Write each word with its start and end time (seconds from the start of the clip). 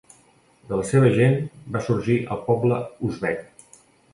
De 0.69 0.79
la 0.79 0.85
seva 0.91 1.11
gent 1.17 1.37
va 1.75 1.83
sorgir 1.89 2.17
el 2.37 2.41
poble 2.49 2.81
uzbek. 3.11 3.49